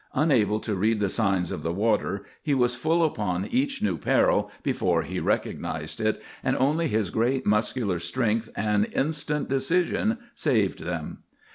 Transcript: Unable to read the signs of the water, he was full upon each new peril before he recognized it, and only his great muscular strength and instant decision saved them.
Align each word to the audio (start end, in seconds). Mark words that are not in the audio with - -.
Unable 0.15 0.59
to 0.61 0.73
read 0.73 0.99
the 0.99 1.09
signs 1.09 1.51
of 1.51 1.61
the 1.61 1.71
water, 1.71 2.23
he 2.41 2.55
was 2.55 2.73
full 2.73 3.03
upon 3.05 3.45
each 3.51 3.83
new 3.83 3.99
peril 3.99 4.49
before 4.63 5.03
he 5.03 5.19
recognized 5.19 6.01
it, 6.01 6.19
and 6.43 6.57
only 6.57 6.87
his 6.87 7.11
great 7.11 7.45
muscular 7.45 7.99
strength 7.99 8.49
and 8.55 8.87
instant 8.93 9.47
decision 9.47 10.17
saved 10.33 10.79
them. 10.79 11.19